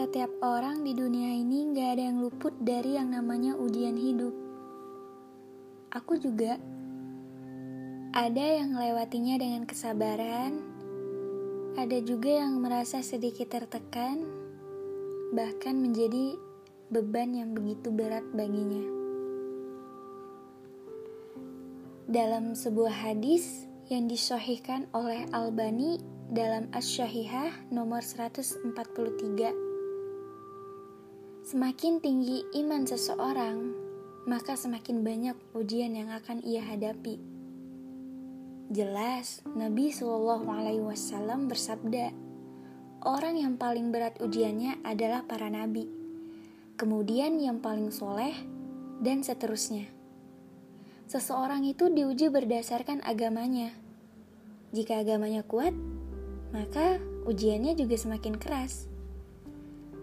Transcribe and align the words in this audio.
Setiap 0.00 0.32
orang 0.40 0.80
di 0.80 0.96
dunia 0.96 1.36
ini 1.36 1.76
gak 1.76 2.00
ada 2.00 2.08
yang 2.08 2.24
luput 2.24 2.56
dari 2.56 2.96
yang 2.96 3.12
namanya 3.12 3.52
ujian 3.52 4.00
hidup. 4.00 4.32
Aku 5.92 6.16
juga. 6.16 6.56
Ada 8.16 8.64
yang 8.64 8.72
melewatinya 8.72 9.36
dengan 9.36 9.68
kesabaran, 9.68 10.56
ada 11.76 12.00
juga 12.00 12.32
yang 12.32 12.64
merasa 12.64 13.04
sedikit 13.04 13.52
tertekan, 13.52 14.24
bahkan 15.36 15.76
menjadi 15.76 16.32
beban 16.88 17.36
yang 17.36 17.52
begitu 17.52 17.92
berat 17.92 18.24
baginya. 18.32 18.80
Dalam 22.08 22.56
sebuah 22.56 23.04
hadis 23.04 23.68
yang 23.92 24.08
disohhikan 24.08 24.88
oleh 24.96 25.28
Albani 25.36 26.00
dalam 26.32 26.72
As-Syahihah 26.72 27.68
nomor 27.68 28.00
143 28.00 29.69
Semakin 31.40 32.04
tinggi 32.04 32.44
iman 32.60 32.84
seseorang, 32.84 33.72
maka 34.28 34.60
semakin 34.60 35.00
banyak 35.00 35.36
ujian 35.56 35.96
yang 35.96 36.12
akan 36.12 36.44
ia 36.44 36.60
hadapi. 36.60 37.16
Jelas, 38.68 39.40
Nabi 39.56 39.88
Shallallahu 39.88 40.44
Alaihi 40.52 40.84
Wasallam 40.84 41.48
bersabda, 41.48 42.12
orang 43.08 43.40
yang 43.40 43.56
paling 43.56 43.88
berat 43.88 44.20
ujiannya 44.20 44.84
adalah 44.84 45.24
para 45.24 45.48
nabi, 45.48 45.88
kemudian 46.76 47.40
yang 47.40 47.64
paling 47.64 47.88
soleh, 47.88 48.36
dan 49.00 49.24
seterusnya. 49.24 49.88
Seseorang 51.08 51.64
itu 51.64 51.88
diuji 51.88 52.28
berdasarkan 52.28 53.00
agamanya. 53.00 53.72
Jika 54.76 55.00
agamanya 55.00 55.40
kuat, 55.40 55.72
maka 56.52 57.00
ujiannya 57.24 57.80
juga 57.80 57.96
semakin 57.96 58.36
keras. 58.36 58.92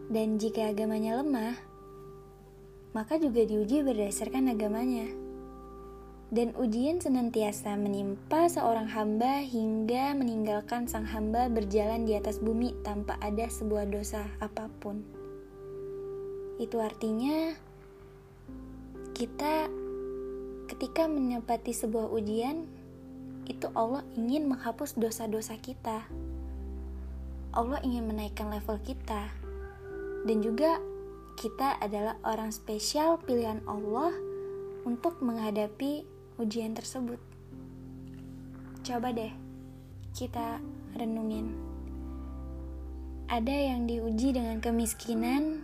Dan 0.08 0.40
jika 0.40 0.72
agamanya 0.72 1.20
lemah, 1.20 1.60
maka 2.96 3.20
juga 3.20 3.44
diuji 3.44 3.84
berdasarkan 3.84 4.56
agamanya. 4.56 5.12
Dan 6.32 6.56
ujian 6.56 7.00
senantiasa 7.04 7.76
menimpa 7.76 8.48
seorang 8.48 8.88
hamba 8.88 9.44
hingga 9.44 10.16
meninggalkan 10.16 10.88
sang 10.88 11.08
hamba 11.08 11.52
berjalan 11.52 12.08
di 12.08 12.16
atas 12.16 12.40
bumi 12.40 12.72
tanpa 12.88 13.20
ada 13.20 13.52
sebuah 13.52 13.88
dosa 13.92 14.24
apa 14.40 14.72
pun. 14.80 15.04
Itu 16.56 16.80
artinya 16.80 17.52
kita 19.12 19.68
ketika 20.72 21.08
menepati 21.08 21.76
sebuah 21.76 22.12
ujian, 22.16 22.64
itu 23.48 23.68
Allah 23.76 24.08
ingin 24.16 24.48
menghapus 24.52 24.96
dosa-dosa 24.96 25.60
kita. 25.60 26.08
Allah 27.56 27.80
ingin 27.84 28.08
menaikkan 28.08 28.52
level 28.52 28.80
kita 28.84 29.47
dan 30.28 30.44
juga 30.44 30.84
kita 31.40 31.80
adalah 31.80 32.20
orang 32.28 32.52
spesial 32.52 33.16
pilihan 33.24 33.64
Allah 33.64 34.12
untuk 34.84 35.24
menghadapi 35.24 36.04
ujian 36.36 36.76
tersebut. 36.76 37.18
Coba 38.84 39.16
deh 39.16 39.32
kita 40.12 40.60
renungin. 41.00 41.56
Ada 43.32 43.72
yang 43.72 43.88
diuji 43.88 44.36
dengan 44.36 44.60
kemiskinan, 44.60 45.64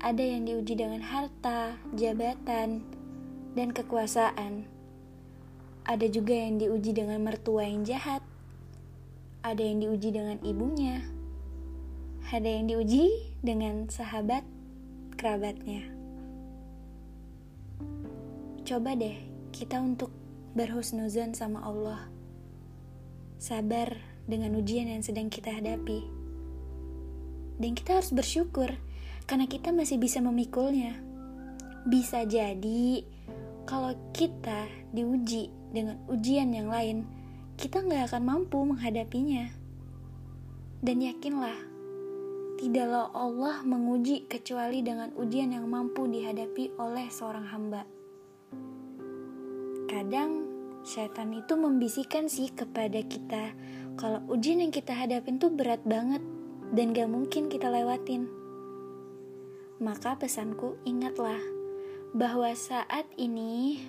ada 0.00 0.20
yang 0.20 0.44
diuji 0.44 0.76
dengan 0.76 1.00
harta, 1.00 1.80
jabatan, 1.96 2.84
dan 3.56 3.68
kekuasaan. 3.72 4.68
Ada 5.88 6.08
juga 6.08 6.36
yang 6.36 6.60
diuji 6.60 6.92
dengan 6.96 7.20
mertua 7.24 7.64
yang 7.68 7.84
jahat. 7.84 8.20
Ada 9.44 9.60
yang 9.60 9.82
diuji 9.82 10.14
dengan 10.14 10.38
ibunya, 10.46 11.02
ada 12.30 12.46
yang 12.46 12.70
diuji 12.70 13.31
dengan 13.42 13.90
sahabat 13.90 14.46
kerabatnya. 15.18 15.82
Coba 18.62 18.94
deh 18.94 19.18
kita 19.50 19.82
untuk 19.82 20.14
berhusnuzon 20.54 21.34
sama 21.34 21.58
Allah. 21.66 22.06
Sabar 23.42 23.98
dengan 24.30 24.54
ujian 24.54 24.86
yang 24.86 25.02
sedang 25.02 25.26
kita 25.26 25.50
hadapi. 25.50 26.06
Dan 27.58 27.74
kita 27.74 27.98
harus 27.98 28.14
bersyukur 28.14 28.70
karena 29.26 29.50
kita 29.50 29.74
masih 29.74 29.98
bisa 29.98 30.22
memikulnya. 30.22 30.94
Bisa 31.82 32.22
jadi 32.22 33.02
kalau 33.66 33.98
kita 34.14 34.70
diuji 34.94 35.50
dengan 35.74 35.98
ujian 36.06 36.54
yang 36.54 36.70
lain, 36.70 37.02
kita 37.58 37.82
nggak 37.82 38.14
akan 38.14 38.22
mampu 38.22 38.62
menghadapinya. 38.62 39.50
Dan 40.82 41.02
yakinlah, 41.02 41.71
Tidaklah 42.62 43.10
Allah 43.10 43.66
menguji 43.66 44.30
kecuali 44.30 44.86
dengan 44.86 45.10
ujian 45.18 45.50
yang 45.50 45.66
mampu 45.66 46.06
dihadapi 46.06 46.78
oleh 46.78 47.10
seorang 47.10 47.50
hamba. 47.50 47.82
Kadang 49.90 50.46
setan 50.86 51.34
itu 51.34 51.58
membisikkan 51.58 52.30
sih 52.30 52.54
kepada 52.54 53.02
kita 53.02 53.50
kalau 53.98 54.22
ujian 54.30 54.62
yang 54.62 54.70
kita 54.70 54.94
hadapin 54.94 55.42
tuh 55.42 55.50
berat 55.50 55.82
banget 55.82 56.22
dan 56.70 56.94
gak 56.94 57.10
mungkin 57.10 57.50
kita 57.50 57.66
lewatin. 57.66 58.30
Maka 59.82 60.14
pesanku 60.14 60.78
ingatlah 60.86 61.42
bahwa 62.14 62.46
saat 62.54 63.10
ini 63.18 63.82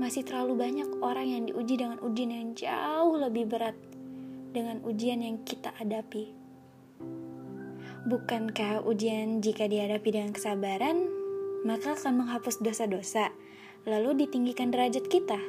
masih 0.00 0.24
terlalu 0.24 0.64
banyak 0.64 0.88
orang 1.04 1.28
yang 1.28 1.42
diuji 1.44 1.76
dengan 1.76 2.00
ujian 2.00 2.32
yang 2.32 2.56
jauh 2.56 3.20
lebih 3.20 3.52
berat 3.52 3.76
dengan 4.56 4.80
ujian 4.80 5.20
yang 5.20 5.44
kita 5.44 5.76
hadapi. 5.76 6.43
Bukankah 8.04 8.84
ujian 8.84 9.40
jika 9.40 9.64
dihadapi 9.64 10.12
dengan 10.12 10.36
kesabaran, 10.36 11.08
maka 11.64 11.96
akan 11.96 12.20
menghapus 12.20 12.60
dosa-dosa, 12.60 13.32
lalu 13.88 14.28
ditinggikan 14.28 14.68
derajat 14.68 15.08
kita? 15.08 15.40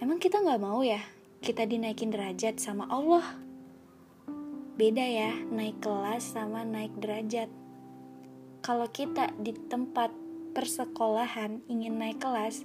Emang 0.00 0.16
kita 0.16 0.40
nggak 0.40 0.64
mau 0.64 0.80
ya, 0.80 1.04
kita 1.44 1.68
dinaikin 1.68 2.08
derajat 2.08 2.56
sama 2.56 2.88
Allah? 2.88 3.36
Beda 4.80 5.04
ya, 5.04 5.36
naik 5.52 5.84
kelas 5.84 6.24
sama 6.40 6.64
naik 6.64 6.96
derajat. 6.96 7.52
Kalau 8.64 8.88
kita 8.88 9.28
di 9.36 9.52
tempat 9.52 10.08
persekolahan 10.56 11.68
ingin 11.68 12.00
naik 12.00 12.16
kelas, 12.16 12.64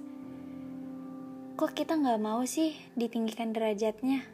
kok 1.60 1.76
kita 1.76 1.92
nggak 1.92 2.24
mau 2.24 2.40
sih 2.48 2.72
ditinggikan 2.96 3.52
derajatnya? 3.52 4.24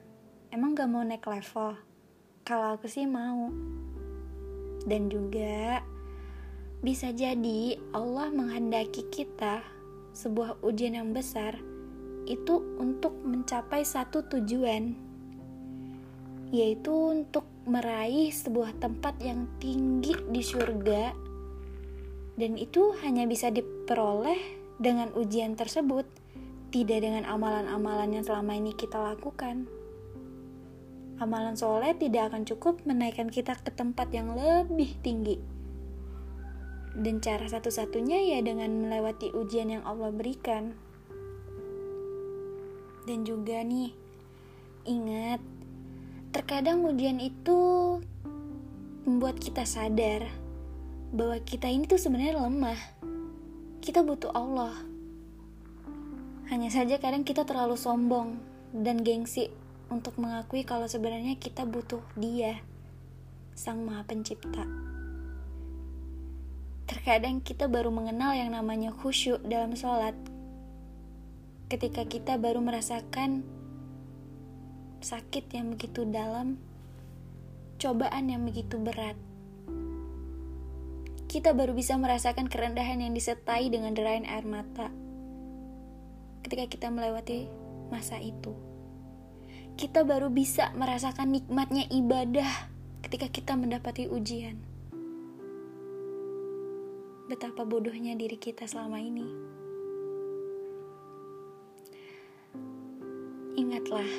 Emang 0.54 0.78
nggak 0.78 0.90
mau 0.94 1.02
naik 1.02 1.26
level? 1.26 1.74
Kalau 2.46 2.78
aku 2.78 2.86
sih 2.86 3.02
mau 3.10 3.50
dan 4.86 5.10
juga 5.10 5.82
bisa 6.80 7.10
jadi 7.10 7.74
Allah 7.90 8.30
menghendaki 8.30 9.10
kita 9.10 9.60
sebuah 10.14 10.62
ujian 10.62 10.96
yang 10.96 11.10
besar 11.10 11.58
itu 12.26 12.62
untuk 12.78 13.12
mencapai 13.26 13.82
satu 13.82 14.22
tujuan 14.30 14.94
yaitu 16.54 16.94
untuk 16.94 17.42
meraih 17.66 18.30
sebuah 18.30 18.78
tempat 18.78 19.18
yang 19.18 19.50
tinggi 19.58 20.14
di 20.30 20.42
surga. 20.42 21.10
Dan 22.38 22.54
itu 22.54 22.94
hanya 23.02 23.26
bisa 23.26 23.50
diperoleh 23.50 24.38
dengan 24.78 25.10
ujian 25.18 25.58
tersebut 25.58 26.06
tidak 26.70 27.02
dengan 27.02 27.24
amalan-amalan 27.26 28.20
yang 28.20 28.24
selama 28.26 28.52
ini 28.54 28.76
kita 28.76 29.00
lakukan 29.00 29.66
amalan 31.16 31.56
soleh 31.56 31.96
tidak 31.96 32.32
akan 32.32 32.44
cukup 32.44 32.84
menaikkan 32.84 33.32
kita 33.32 33.56
ke 33.56 33.72
tempat 33.72 34.12
yang 34.12 34.36
lebih 34.36 34.92
tinggi. 35.00 35.40
Dan 36.96 37.20
cara 37.20 37.44
satu-satunya 37.44 38.36
ya 38.36 38.38
dengan 38.40 38.72
melewati 38.84 39.32
ujian 39.32 39.68
yang 39.68 39.84
Allah 39.84 40.12
berikan. 40.12 40.76
Dan 43.04 43.24
juga 43.24 43.60
nih, 43.60 43.92
ingat, 44.88 45.40
terkadang 46.32 46.84
ujian 46.84 47.20
itu 47.20 47.60
membuat 49.06 49.38
kita 49.38 49.62
sadar 49.64 50.26
bahwa 51.14 51.38
kita 51.44 51.68
ini 51.70 51.86
tuh 51.86 52.00
sebenarnya 52.00 52.40
lemah. 52.40 52.80
Kita 53.80 54.02
butuh 54.02 54.34
Allah. 54.34 54.74
Hanya 56.50 56.68
saja 56.72 56.98
kadang 56.98 57.22
kita 57.22 57.46
terlalu 57.46 57.78
sombong 57.78 58.40
dan 58.74 59.00
gengsi 59.06 59.52
untuk 59.86 60.18
mengakui 60.18 60.66
kalau 60.66 60.90
sebenarnya 60.90 61.38
kita 61.38 61.62
butuh 61.62 62.02
Dia, 62.18 62.58
Sang 63.54 63.86
Maha 63.86 64.02
Pencipta. 64.02 64.66
Terkadang 66.86 67.42
kita 67.42 67.66
baru 67.70 67.90
mengenal 67.90 68.34
yang 68.34 68.54
namanya 68.54 68.94
khusyuk 68.94 69.42
dalam 69.46 69.74
sholat 69.74 70.14
ketika 71.66 72.06
kita 72.06 72.38
baru 72.38 72.62
merasakan 72.62 73.42
sakit 75.02 75.50
yang 75.54 75.74
begitu 75.74 76.06
dalam, 76.06 76.58
cobaan 77.78 78.30
yang 78.30 78.42
begitu 78.46 78.78
berat. 78.78 79.18
Kita 81.26 81.52
baru 81.52 81.74
bisa 81.74 81.98
merasakan 81.98 82.46
kerendahan 82.46 83.02
yang 83.02 83.12
disertai 83.12 83.66
dengan 83.66 83.92
derayan 83.98 84.24
air 84.26 84.46
mata 84.46 84.88
ketika 86.46 86.70
kita 86.70 86.86
melewati 86.94 87.50
masa 87.90 88.22
itu 88.22 88.54
kita 89.76 90.02
baru 90.08 90.32
bisa 90.32 90.72
merasakan 90.72 91.36
nikmatnya 91.36 91.84
ibadah 91.92 92.72
ketika 93.04 93.28
kita 93.28 93.52
mendapati 93.54 94.08
ujian. 94.08 94.76
betapa 97.26 97.66
bodohnya 97.66 98.14
diri 98.14 98.38
kita 98.38 98.70
selama 98.70 99.02
ini. 99.02 99.26
Ingatlah, 103.58 104.10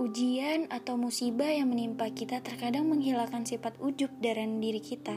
ujian 0.00 0.70
atau 0.72 0.96
musibah 0.96 1.48
yang 1.50 1.68
menimpa 1.68 2.08
kita 2.08 2.40
terkadang 2.40 2.88
menghilangkan 2.88 3.44
sifat 3.44 3.76
ujub 3.84 4.08
dari 4.16 4.48
diri 4.58 4.80
kita. 4.80 5.16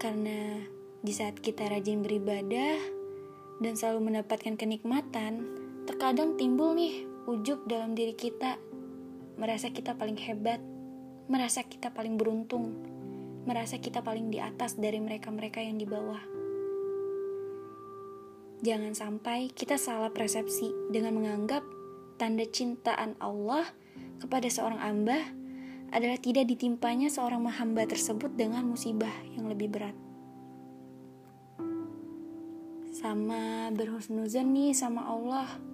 Karena 0.00 0.64
di 1.04 1.12
saat 1.12 1.36
kita 1.36 1.68
rajin 1.68 2.00
beribadah 2.00 2.80
dan 3.60 3.76
selalu 3.76 4.08
mendapatkan 4.12 4.56
kenikmatan, 4.56 5.59
terkadang 6.00 6.40
timbul 6.40 6.72
nih 6.72 7.04
ujub 7.28 7.68
dalam 7.68 7.92
diri 7.92 8.16
kita, 8.16 8.56
merasa 9.36 9.68
kita 9.68 9.92
paling 10.00 10.16
hebat, 10.16 10.56
merasa 11.28 11.60
kita 11.60 11.92
paling 11.92 12.16
beruntung, 12.16 12.72
merasa 13.44 13.76
kita 13.76 14.00
paling 14.00 14.32
di 14.32 14.40
atas 14.40 14.80
dari 14.80 14.96
mereka-mereka 14.96 15.60
yang 15.60 15.76
di 15.76 15.84
bawah. 15.84 16.16
Jangan 18.64 18.96
sampai 18.96 19.52
kita 19.52 19.76
salah 19.76 20.08
persepsi 20.08 20.72
dengan 20.88 21.20
menganggap 21.20 21.60
tanda 22.16 22.48
cintaan 22.48 23.20
Allah 23.20 23.68
kepada 24.24 24.48
seorang 24.48 24.80
hamba 24.80 25.20
adalah 25.92 26.16
tidak 26.16 26.48
ditimpanya 26.48 27.12
seorang 27.12 27.44
hamba 27.44 27.84
tersebut 27.84 28.32
dengan 28.40 28.64
musibah 28.64 29.12
yang 29.36 29.52
lebih 29.52 29.68
berat. 29.68 29.96
Sama 32.88 33.68
berhusnuzan 33.76 34.48
nih 34.56 34.72
sama 34.72 35.04
Allah. 35.04 35.70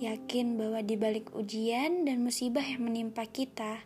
Yakin 0.00 0.56
bahwa 0.56 0.80
di 0.80 0.96
balik 0.96 1.28
ujian 1.36 2.08
dan 2.08 2.24
musibah 2.24 2.64
yang 2.64 2.88
menimpa 2.88 3.28
kita, 3.28 3.84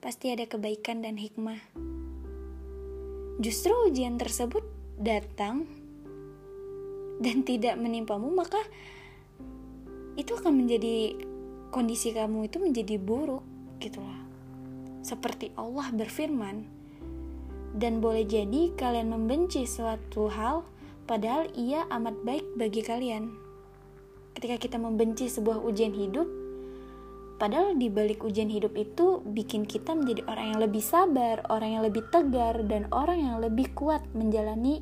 pasti 0.00 0.32
ada 0.32 0.48
kebaikan 0.48 1.04
dan 1.04 1.20
hikmah. 1.20 1.60
Justru 3.36 3.76
ujian 3.84 4.16
tersebut 4.16 4.64
datang 4.96 5.68
dan 7.20 7.44
tidak 7.44 7.76
menimpamu, 7.76 8.32
maka 8.32 8.56
itu 10.16 10.32
akan 10.32 10.64
menjadi 10.64 11.20
kondisi 11.68 12.16
kamu 12.16 12.48
itu 12.48 12.56
menjadi 12.56 12.96
buruk 12.96 13.44
gitu 13.76 14.00
loh. 14.00 14.20
Seperti 15.04 15.52
Allah 15.60 15.92
berfirman, 15.92 16.64
dan 17.76 18.00
boleh 18.00 18.24
jadi 18.24 18.72
kalian 18.72 19.12
membenci 19.12 19.68
suatu 19.68 20.32
hal 20.32 20.64
padahal 21.04 21.52
ia 21.52 21.84
amat 21.92 22.24
baik 22.24 22.56
bagi 22.56 22.80
kalian. 22.80 23.45
Ketika 24.36 24.60
kita 24.60 24.76
membenci 24.76 25.32
sebuah 25.32 25.64
ujian 25.64 25.96
hidup, 25.96 26.28
Padahal 27.36 27.76
di 27.76 27.92
balik 27.92 28.24
ujian 28.24 28.48
hidup 28.48 28.72
itu 28.80 29.20
bikin 29.28 29.68
kita 29.68 29.92
menjadi 29.92 30.24
orang 30.24 30.56
yang 30.56 30.60
lebih 30.64 30.80
sabar, 30.80 31.44
orang 31.52 31.76
yang 31.76 31.84
lebih 31.84 32.08
tegar, 32.08 32.64
dan 32.64 32.88
orang 32.88 33.20
yang 33.20 33.36
lebih 33.44 33.76
kuat 33.76 34.00
menjalani 34.16 34.80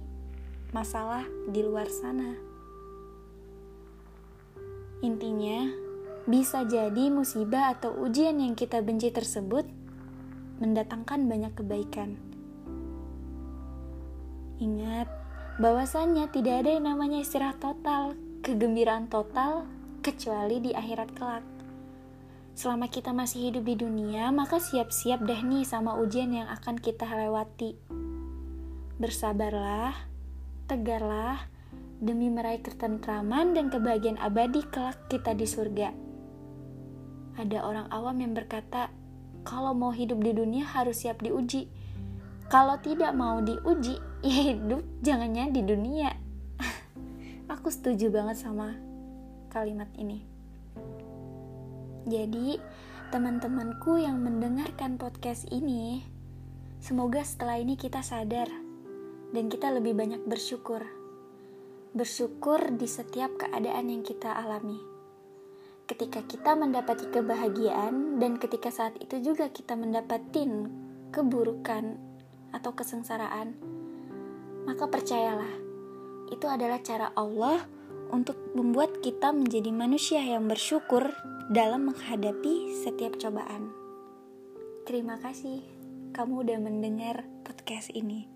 masalah 0.70 1.26
di 1.50 1.66
luar 1.66 1.90
sana. 1.90 2.38
Intinya, 5.02 5.66
bisa 6.30 6.62
jadi 6.62 7.10
musibah 7.10 7.74
atau 7.74 7.90
ujian 8.06 8.38
yang 8.38 8.54
kita 8.54 8.78
benci 8.86 9.10
tersebut 9.10 9.66
mendatangkan 10.62 11.26
banyak 11.26 11.52
kebaikan. 11.58 12.14
Ingat, 14.62 15.10
bahwasannya 15.58 16.30
tidak 16.30 16.62
ada 16.62 16.70
yang 16.78 16.86
namanya 16.86 17.18
istirahat 17.18 17.58
total, 17.58 18.14
kegembiraan 18.44 19.08
total, 19.08 19.64
kecuali 20.04 20.60
di 20.60 20.76
akhirat 20.76 21.10
kelak. 21.16 21.44
Selama 22.52 22.92
kita 22.92 23.16
masih 23.16 23.48
hidup 23.48 23.64
di 23.64 23.74
dunia, 23.80 24.28
maka 24.36 24.60
siap-siap 24.60 25.24
deh 25.24 25.40
nih 25.40 25.64
sama 25.64 25.96
ujian 25.96 26.28
yang 26.28 26.46
akan 26.52 26.76
kita 26.76 27.08
lewati. 27.08 27.72
Bersabarlah, 29.00 29.96
tegarlah, 30.68 31.48
demi 32.04 32.28
meraih 32.28 32.60
ketentraman 32.60 33.56
dan 33.56 33.72
kebahagiaan 33.72 34.20
abadi 34.20 34.60
kelak 34.68 35.00
kita 35.08 35.32
di 35.32 35.48
surga. 35.48 35.88
Ada 37.40 37.64
orang 37.64 37.88
awam 37.90 38.20
yang 38.20 38.36
berkata, 38.36 38.92
kalau 39.40 39.72
mau 39.72 39.90
hidup 39.90 40.20
di 40.20 40.36
dunia 40.36 40.68
harus 40.68 41.00
siap 41.00 41.24
diuji. 41.24 41.66
Kalau 42.52 42.76
tidak 42.84 43.16
mau 43.16 43.40
diuji, 43.40 43.96
ya 44.20 44.36
hidup 44.52 44.84
jangannya 45.00 45.48
di 45.48 45.64
dunia. 45.64 46.23
Aku 47.64 47.72
setuju 47.72 48.12
banget 48.12 48.44
sama 48.44 48.76
kalimat 49.48 49.88
ini. 49.96 50.20
Jadi, 52.04 52.60
teman-temanku 53.08 53.96
yang 54.04 54.20
mendengarkan 54.20 55.00
podcast 55.00 55.48
ini, 55.48 56.04
semoga 56.76 57.24
setelah 57.24 57.56
ini 57.56 57.80
kita 57.80 58.04
sadar 58.04 58.52
dan 59.32 59.48
kita 59.48 59.72
lebih 59.72 59.96
banyak 59.96 60.20
bersyukur. 60.28 60.84
Bersyukur 61.96 62.68
di 62.76 62.84
setiap 62.84 63.32
keadaan 63.40 63.88
yang 63.88 64.04
kita 64.04 64.28
alami. 64.28 64.76
Ketika 65.88 66.20
kita 66.20 66.52
mendapati 66.60 67.08
kebahagiaan 67.08 68.20
dan 68.20 68.36
ketika 68.36 68.68
saat 68.68 69.00
itu 69.00 69.24
juga 69.24 69.48
kita 69.48 69.72
mendapatin 69.72 70.68
keburukan 71.16 71.96
atau 72.52 72.76
kesengsaraan, 72.76 73.56
maka 74.68 74.84
percayalah, 74.84 75.63
itu 76.32 76.46
adalah 76.48 76.80
cara 76.80 77.10
Allah 77.16 77.64
untuk 78.12 78.38
membuat 78.54 79.02
kita 79.02 79.34
menjadi 79.34 79.74
manusia 79.74 80.22
yang 80.22 80.46
bersyukur 80.46 81.10
dalam 81.50 81.90
menghadapi 81.92 82.72
setiap 82.84 83.18
cobaan. 83.18 83.74
Terima 84.84 85.16
kasih 85.20 85.64
kamu 86.14 86.46
udah 86.46 86.58
mendengar 86.62 87.26
podcast 87.42 87.90
ini. 87.92 88.28